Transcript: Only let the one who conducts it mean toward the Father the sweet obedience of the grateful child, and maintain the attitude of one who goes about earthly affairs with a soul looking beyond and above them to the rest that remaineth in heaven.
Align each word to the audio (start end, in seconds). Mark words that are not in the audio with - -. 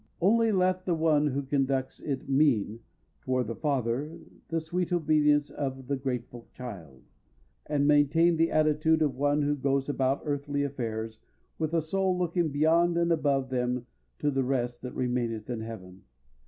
Only 0.19 0.51
let 0.51 0.85
the 0.87 0.95
one 0.95 1.27
who 1.27 1.43
conducts 1.43 1.99
it 1.99 2.27
mean 2.27 2.79
toward 3.21 3.45
the 3.45 3.55
Father 3.55 4.17
the 4.47 4.59
sweet 4.59 4.91
obedience 4.91 5.51
of 5.51 5.85
the 5.85 5.95
grateful 5.95 6.47
child, 6.53 7.03
and 7.67 7.87
maintain 7.87 8.35
the 8.35 8.49
attitude 8.49 9.03
of 9.03 9.13
one 9.13 9.43
who 9.43 9.55
goes 9.55 9.89
about 9.89 10.23
earthly 10.25 10.63
affairs 10.63 11.19
with 11.59 11.75
a 11.75 11.83
soul 11.83 12.17
looking 12.17 12.49
beyond 12.49 12.97
and 12.97 13.11
above 13.11 13.51
them 13.51 13.85
to 14.17 14.31
the 14.31 14.43
rest 14.43 14.81
that 14.81 14.95
remaineth 14.95 15.51
in 15.51 15.59
heaven. 15.61 16.01